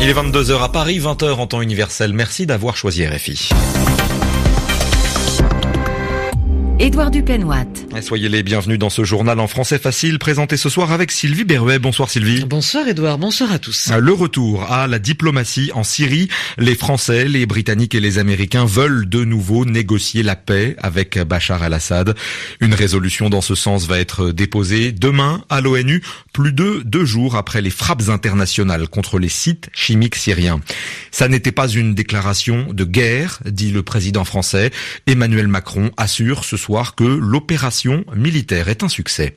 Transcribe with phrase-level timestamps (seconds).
[0.00, 2.12] Il est 22h à Paris, 20h en temps universel.
[2.12, 3.50] Merci d'avoir choisi RFI.
[6.82, 7.62] Édouard Dupenoit.
[8.00, 11.78] Soyez les bienvenus dans ce journal en français facile présenté ce soir avec Sylvie Berruet.
[11.78, 12.44] Bonsoir Sylvie.
[12.44, 13.92] Bonsoir Édouard, bonsoir à tous.
[13.96, 16.28] Le retour à la diplomatie en Syrie.
[16.58, 21.62] Les Français, les Britanniques et les Américains veulent de nouveau négocier la paix avec Bachar
[21.62, 22.16] al-Assad.
[22.60, 26.02] Une résolution dans ce sens va être déposée demain à l'ONU,
[26.32, 30.60] plus de deux jours après les frappes internationales contre les sites chimiques syriens.
[31.12, 34.72] Ça n'était pas une déclaration de guerre, dit le président français.
[35.06, 39.36] Emmanuel Macron assure ce soir que l'opération militaire est un succès.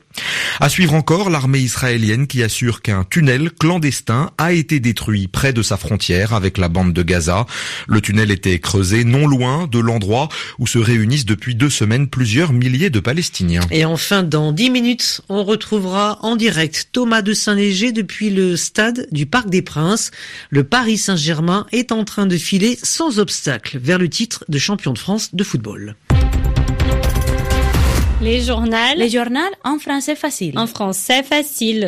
[0.58, 5.62] À suivre encore l'armée israélienne qui assure qu'un tunnel clandestin a été détruit près de
[5.62, 7.44] sa frontière avec la bande de Gaza.
[7.88, 12.54] Le tunnel était creusé non loin de l'endroit où se réunissent depuis deux semaines plusieurs
[12.54, 13.66] milliers de Palestiniens.
[13.70, 19.08] Et enfin, dans dix minutes, on retrouvera en direct Thomas de Saint-Léger depuis le stade
[19.12, 20.10] du Parc des Princes.
[20.48, 24.94] Le Paris Saint-Germain est en train de filer sans obstacle vers le titre de champion
[24.94, 25.96] de France de football.
[28.22, 28.76] Les journaux.
[28.96, 30.58] Les journaux en français facile.
[30.58, 31.86] En français facile.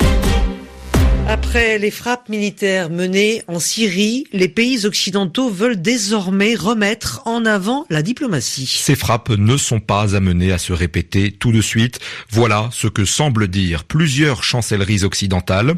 [1.31, 7.85] Après les frappes militaires menées en Syrie, les pays occidentaux veulent désormais remettre en avant
[7.91, 8.67] la diplomatie.
[8.67, 12.01] Ces frappes ne sont pas amenées à se répéter tout de suite.
[12.31, 15.75] Voilà ce que semblent dire plusieurs chancelleries occidentales.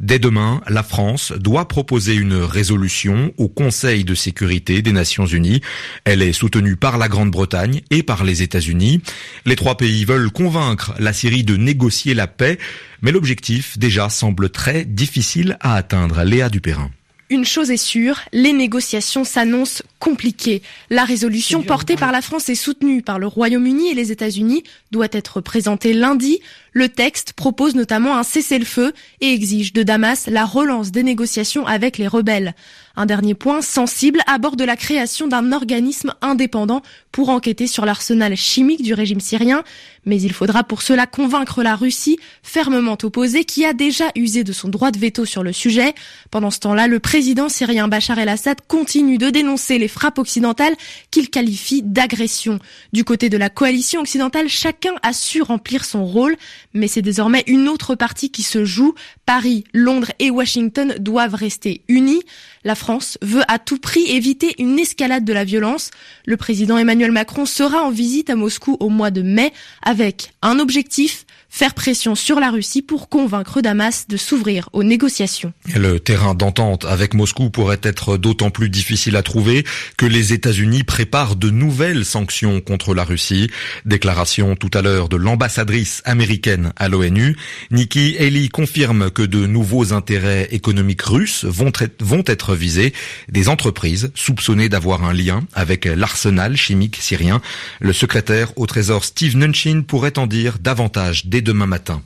[0.00, 5.62] Dès demain, la France doit proposer une résolution au Conseil de sécurité des Nations Unies.
[6.04, 9.00] Elle est soutenue par la Grande-Bretagne et par les États-Unis.
[9.46, 12.58] Les trois pays veulent convaincre la Syrie de négocier la paix,
[13.02, 16.22] mais l'objectif déjà semble très difficile à atteindre.
[16.24, 16.90] Léa Dupérin.
[17.30, 20.62] Une chose est sûre, les négociations s'annoncent compliquées.
[20.90, 25.06] La résolution portée par la France et soutenue par le Royaume-Uni et les États-Unis doit
[25.12, 26.40] être présentée lundi.
[26.72, 31.98] Le texte propose notamment un cessez-le-feu et exige de Damas la relance des négociations avec
[31.98, 32.54] les rebelles.
[32.96, 36.82] Un dernier point sensible aborde la création d'un organisme indépendant
[37.12, 39.64] pour enquêter sur l'arsenal chimique du régime syrien,
[40.04, 44.52] mais il faudra pour cela convaincre la Russie, fermement opposée, qui a déjà usé de
[44.52, 45.94] son droit de veto sur le sujet.
[46.30, 50.74] Pendant ce temps-là, le président syrien Bachar el-Assad continue de dénoncer les frappes occidentales
[51.10, 52.58] qu'il qualifie d'agression.
[52.92, 56.36] Du côté de la coalition occidentale, chacun a su remplir son rôle,
[56.74, 58.94] mais c'est désormais une autre partie qui se joue.
[59.26, 62.22] Paris, Londres et Washington doivent rester unis.
[62.64, 65.90] La France veut à tout prix éviter une escalade de la violence.
[66.26, 70.58] Le président Emmanuel Macron sera en visite à Moscou au mois de mai avec un
[70.58, 75.52] objectif, faire pression sur la Russie pour convaincre Damas de s'ouvrir aux négociations.
[75.74, 79.64] Le terrain d'entente avec Moscou pourrait être d'autant plus difficile à trouver
[79.96, 83.50] que les États-Unis préparent de nouvelles sanctions contre la Russie.
[83.86, 87.36] Déclaration tout à l'heure de l'ambassadrice américaine à l'ONU.
[87.70, 92.92] Nikki Haley confirme que de nouveaux intérêts économiques russes vont, vont être visés.
[93.28, 97.40] Des entreprises soupçonnées d'avoir un lien avec l'arsenal chimique syrien.
[97.80, 102.02] Le secrétaire au Trésor Steve Nunchin pourrait en dire davantage dès demain matin.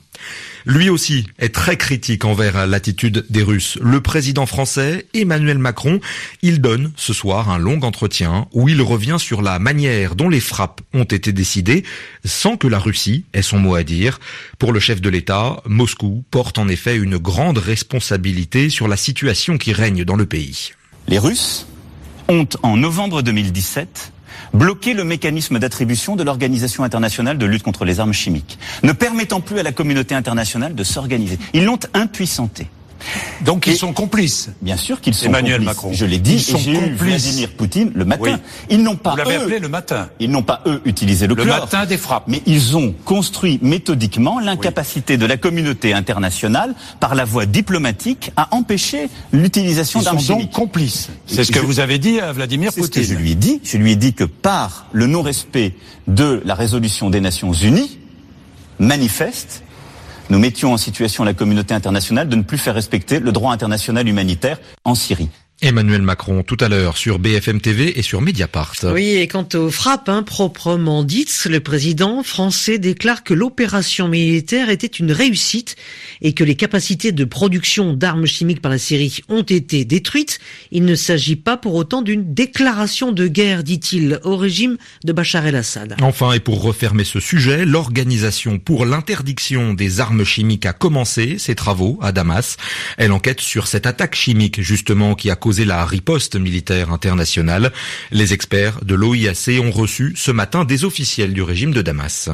[0.65, 3.77] Lui aussi est très critique envers l'attitude des Russes.
[3.83, 5.99] Le président français, Emmanuel Macron,
[6.41, 10.39] il donne ce soir un long entretien où il revient sur la manière dont les
[10.39, 11.83] frappes ont été décidées
[12.23, 14.19] sans que la Russie ait son mot à dire.
[14.57, 19.59] Pour le chef de l'État, Moscou porte en effet une grande responsabilité sur la situation
[19.59, 20.71] qui règne dans le pays.
[21.07, 21.67] Les Russes
[22.27, 24.13] ont, en novembre 2017,
[24.53, 29.41] bloquer le mécanisme d'attribution de l'Organisation internationale de lutte contre les armes chimiques, ne permettant
[29.41, 31.39] plus à la communauté internationale de s'organiser.
[31.53, 32.67] Ils l'ont impuissanté.
[33.45, 34.49] Donc ils sont complices.
[34.61, 35.67] Bien sûr qu'ils sont Emmanuel complices.
[35.67, 35.93] Macron.
[35.93, 36.91] Je l'ai dit, Ils sont complices.
[36.97, 38.21] Vladimir Poutine le matin.
[38.23, 38.31] Oui.
[38.69, 40.09] Ils n'ont pas Vous l'avez eux, appelé le matin.
[40.19, 42.23] Ils n'ont pas eux utilisé le, Le chlore, matin des frappes.
[42.27, 48.55] mais ils ont construit méthodiquement l'incapacité de la communauté internationale par la voie diplomatique à
[48.55, 50.53] empêcher l'utilisation Ils d'armes sont donc chimiques.
[50.55, 51.09] complices.
[51.27, 53.15] C'est ce que Je- vous avez dit à Vladimir C'est ce que Poutine.
[53.15, 53.59] je lui ai dit.
[53.63, 55.75] Je lui ai dit que par le non-respect
[56.07, 57.99] de la résolution des Nations Unies,
[58.79, 59.63] manifeste,
[60.29, 64.07] nous mettions en situation la communauté internationale de ne plus faire respecter le droit international
[64.07, 65.29] humanitaire en Syrie.
[65.61, 68.75] Emmanuel Macron tout à l'heure sur BFM TV et sur Mediapart.
[68.83, 74.69] Oui, et quant aux frappes hein, proprement dites, le président français déclare que l'opération militaire
[74.69, 75.77] était une réussite
[76.21, 80.39] et que les capacités de production d'armes chimiques par la Syrie ont été détruites.
[80.71, 85.47] Il ne s'agit pas pour autant d'une déclaration de guerre, dit-il, au régime de Bachar
[85.47, 85.95] el-Assad.
[86.01, 91.55] Enfin, et pour refermer ce sujet, l'Organisation pour l'interdiction des armes chimiques a commencé ses
[91.55, 92.57] travaux à Damas.
[92.97, 97.71] Elle enquête sur cette attaque chimique, justement, qui a causé la riposte militaire internationale.
[98.09, 102.31] Les experts de l'OIAC ont reçu ce matin des officiels du régime de Damas.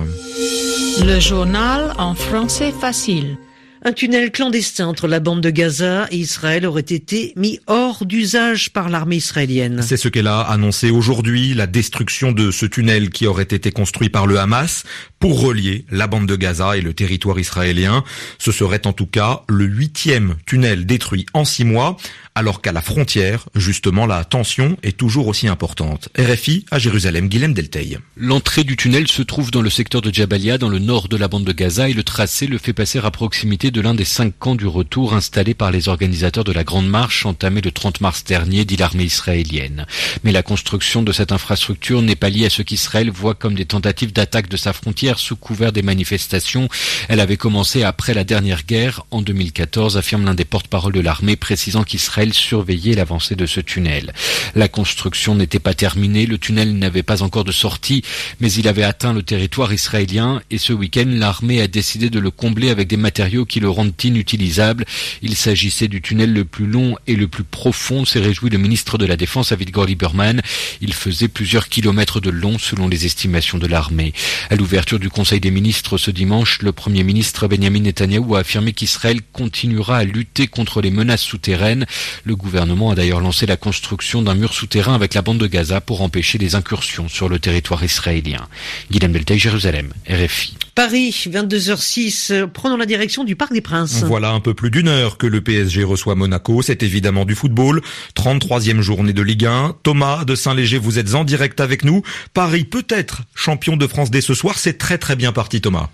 [1.03, 3.35] Le journal en français facile.
[3.83, 8.69] Un tunnel clandestin entre la bande de Gaza et Israël aurait été mis hors d'usage
[8.69, 9.81] par l'armée israélienne.
[9.81, 14.09] C'est ce qu'elle a annoncé aujourd'hui, la destruction de ce tunnel qui aurait été construit
[14.09, 14.83] par le Hamas
[15.19, 18.03] pour relier la bande de Gaza et le territoire israélien.
[18.37, 21.97] Ce serait en tout cas le huitième tunnel détruit en six mois,
[22.35, 26.09] alors qu'à la frontière, justement, la tension est toujours aussi importante.
[26.17, 27.97] RFI à Jérusalem, Guilhem Delteil.
[28.15, 31.27] L'entrée du tunnel se trouve dans le secteur de Jabalia, dans le nord de la
[31.27, 34.33] bande de Gaza, et le tracé le fait passer à proximité de l'un des cinq
[34.37, 38.23] camps du retour installés par les organisateurs de la Grande Marche entamée le 30 mars
[38.23, 39.85] dernier, dit l'armée israélienne.
[40.23, 43.65] Mais la construction de cette infrastructure n'est pas liée à ce qu'Israël voit comme des
[43.65, 46.67] tentatives d'attaque de sa frontière sous couvert des manifestations.
[47.07, 51.35] Elle avait commencé après la dernière guerre, en 2014, affirme l'un des porte-parole de l'armée,
[51.35, 54.13] précisant qu'Israël surveillait l'avancée de ce tunnel.
[54.55, 58.03] La construction n'était pas terminée, le tunnel n'avait pas encore de sortie,
[58.39, 62.31] mais il avait atteint le territoire israélien et ce week-end, l'armée a décidé de le
[62.31, 64.85] combler avec des matériaux qui le rendent inutilisable.
[65.21, 68.97] Il s'agissait du tunnel le plus long et le plus profond, s'est réjoui le ministre
[68.97, 70.41] de la Défense Avigdor Lieberman.
[70.81, 74.13] Il faisait plusieurs kilomètres de long selon les estimations de l'armée.
[74.49, 78.73] À l'ouverture du Conseil des ministres ce dimanche, le Premier ministre Benjamin Netanyahu a affirmé
[78.73, 81.85] qu'Israël continuera à lutter contre les menaces souterraines.
[82.23, 85.81] Le gouvernement a d'ailleurs lancé la construction d'un mur souterrain avec la bande de Gaza
[85.81, 88.47] pour empêcher les incursions sur le territoire israélien.
[88.91, 90.55] Guillaume Beltaï, Jérusalem, RFI.
[90.75, 94.03] Paris, 22h06, prenons la direction du Parc des Princes.
[94.03, 96.61] Voilà un peu plus d'une heure que le PSG reçoit Monaco.
[96.61, 97.81] C'est évidemment du football.
[98.15, 99.75] 33e journée de Ligue 1.
[99.83, 102.01] Thomas de Saint-Léger, vous êtes en direct avec nous.
[102.33, 104.57] Paris peut être champion de France dès ce soir.
[104.57, 105.89] C'est très très bien parti Thomas.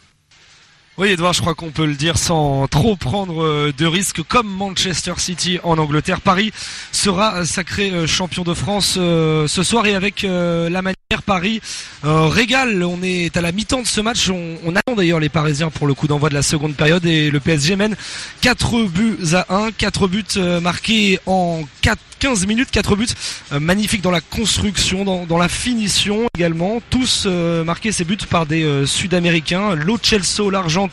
[0.98, 4.24] Oui, Edouard, je crois qu'on peut le dire sans trop prendre euh, de risques.
[4.24, 6.52] Comme Manchester City en Angleterre, Paris
[6.92, 11.62] sera sacré euh, champion de France euh, ce soir et avec la manière Paris
[12.04, 12.84] régale.
[12.84, 14.30] On est à la mi-temps de ce match.
[14.30, 17.40] On, attend d'ailleurs les Parisiens pour le coup d'envoi de la seconde période et le
[17.40, 17.96] PSG mène
[18.42, 20.24] 4 buts à 1, 4 buts
[20.62, 23.06] marqués en 4 15 minutes, 4 buts
[23.52, 26.82] magnifiques dans la construction, dans, la finition également.
[26.90, 29.76] Tous marqués ces buts par des Sud-Américains.
[29.76, 30.90] Lo Celso, l'argent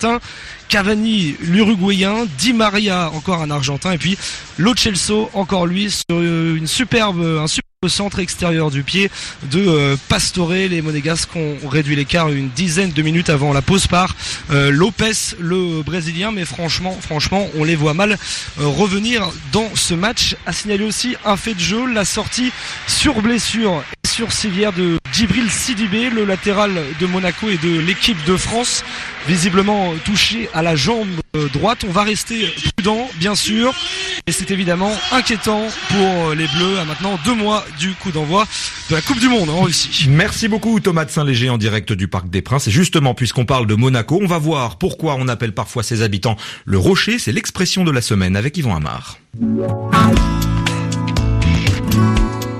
[0.68, 4.18] Cavani, l'Uruguayen, Di Maria, encore un Argentin, et puis
[4.58, 9.10] Lo Celso, encore lui, sur une superbe, un superbe centre extérieur du pied
[9.50, 10.52] de euh, Pastore.
[10.52, 14.14] Les Monégasques ont réduit l'écart une dizaine de minutes avant la pause par
[14.50, 16.32] euh, Lopez, le Brésilien.
[16.32, 18.12] Mais franchement, franchement, on les voit mal
[18.60, 20.36] euh, revenir dans ce match.
[20.46, 22.52] À signaler aussi un fait de jeu, la sortie
[22.86, 28.22] sur blessure et sur civière de Djibril Sidibé, le latéral de Monaco et de l'équipe
[28.24, 28.84] de France
[29.26, 31.08] visiblement touché à la jambe
[31.52, 31.84] droite.
[31.88, 33.74] On va rester prudent, bien sûr.
[34.26, 38.46] Et c'est évidemment inquiétant pour les Bleus à maintenant deux mois du coup d'envoi
[38.88, 40.06] de la Coupe du Monde en Russie.
[40.08, 42.68] Merci beaucoup Thomas de Saint-Léger en direct du Parc des Princes.
[42.68, 46.36] Et justement, puisqu'on parle de Monaco, on va voir pourquoi on appelle parfois ses habitants
[46.64, 47.18] le rocher.
[47.18, 49.18] C'est l'expression de la semaine avec Yvan Amar.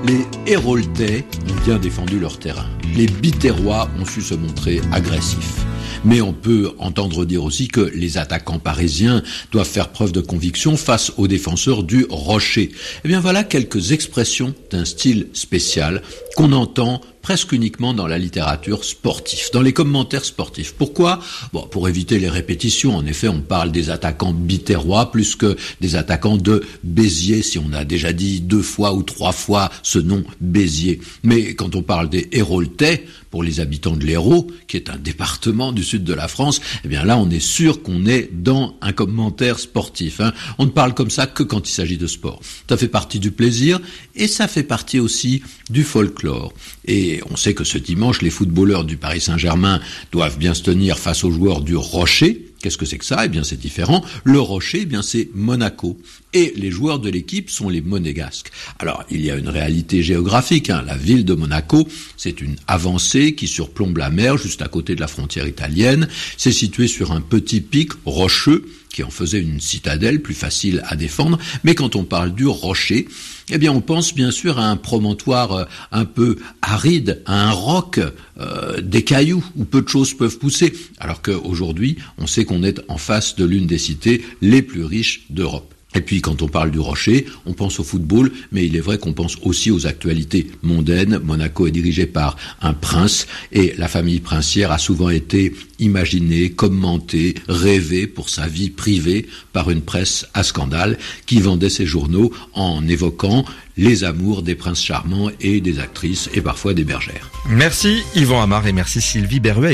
[0.05, 2.67] Les Héroltais ont bien défendu leur terrain.
[2.95, 5.65] Les Biterrois ont su se montrer agressifs.
[6.03, 10.77] Mais on peut entendre dire aussi que les attaquants parisiens doivent faire preuve de conviction
[10.77, 12.71] face aux défenseurs du rocher.
[13.03, 16.01] Eh bien voilà quelques expressions d'un style spécial
[16.35, 20.75] qu'on entend presque uniquement dans la littérature sportive, dans les commentaires sportifs.
[20.77, 21.19] Pourquoi?
[21.53, 22.95] Bon, pour éviter les répétitions.
[22.95, 27.73] En effet, on parle des attaquants biterrois plus que des attaquants de Béziers, si on
[27.73, 31.01] a déjà dit deux fois ou trois fois ce nom Béziers.
[31.23, 35.73] Mais quand on parle des Héroltais, pour les habitants de l'Hérault, qui est un département
[35.75, 38.93] du sud de la France, eh bien là, on est sûr qu'on est dans un
[38.93, 40.19] commentaire sportif.
[40.19, 40.33] Hein.
[40.57, 42.41] On ne parle comme ça que quand il s'agit de sport.
[42.67, 43.79] Ça fait partie du plaisir
[44.15, 46.53] et ça fait partie aussi du folklore.
[46.85, 49.79] Et on sait que ce dimanche, les footballeurs du Paris Saint-Germain
[50.11, 53.23] doivent bien se tenir face aux joueurs du Rocher, Qu'est-ce que c'est que ça?
[53.23, 54.03] Eh bien, c'est différent.
[54.23, 55.99] Le Rocher, eh bien, c'est Monaco.
[56.33, 58.49] Et les joueurs de l'équipe sont les Monégasques.
[58.79, 60.71] Alors, il y a une réalité géographique.
[60.71, 60.83] Hein.
[60.83, 64.99] La ville de Monaco, c'est une avancée qui surplombe la mer juste à côté de
[64.99, 66.07] la frontière italienne.
[66.37, 68.65] C'est situé sur un petit pic rocheux
[68.95, 71.37] qui en faisait une citadelle plus facile à défendre.
[71.65, 73.09] Mais quand on parle du rocher,
[73.49, 77.51] eh bien, on pense bien sûr à un promontoire euh, un peu aride, à un
[77.51, 77.99] roc,
[78.39, 80.71] euh, des cailloux où peu de choses peuvent pousser.
[80.97, 85.25] Alors qu'aujourd'hui, on sait qu'on est en face de l'une des cités les plus riches
[85.29, 85.74] d'Europe.
[85.95, 88.97] Et puis quand on parle du Rocher, on pense au football, mais il est vrai
[88.97, 91.19] qu'on pense aussi aux actualités mondaines.
[91.23, 97.35] Monaco est dirigé par un prince et la famille princière a souvent été imaginée, commentée,
[97.47, 102.87] rêvée pour sa vie privée par une presse à scandale qui vendait ses journaux en
[102.87, 103.45] évoquant
[103.77, 107.29] les amours des princes charmants et des actrices et parfois des bergères.
[107.49, 109.73] Merci Yvan Amar et merci Sylvie Berruet.